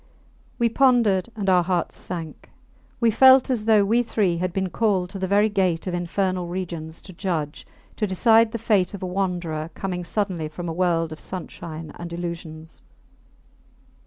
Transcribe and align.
We 0.57 0.67
pondered, 0.67 1.29
and 1.35 1.47
our 1.47 1.63
hearts 1.63 1.95
sank. 1.99 2.49
We 2.99 3.11
felt 3.11 3.51
as 3.51 3.65
though 3.65 3.85
we 3.85 4.01
three 4.01 4.37
had 4.37 4.51
been 4.51 4.71
called 4.71 5.11
to 5.11 5.19
the 5.19 5.27
very 5.27 5.47
gate 5.47 5.85
of 5.85 5.93
Infernal 5.93 6.47
Regions 6.47 7.01
to 7.01 7.13
judge, 7.13 7.67
to 7.97 8.07
decide 8.07 8.51
the 8.51 8.57
fate 8.57 8.95
of 8.95 9.03
a 9.03 9.05
wanderer 9.05 9.69
coming 9.75 10.03
suddenly 10.03 10.47
from 10.47 10.67
a 10.67 10.73
world 10.73 11.11
of 11.11 11.19
sunshine 11.19 11.91
and 11.99 12.11
illusions. 12.11 12.81